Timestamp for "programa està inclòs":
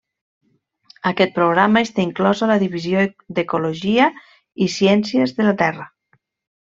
1.35-2.41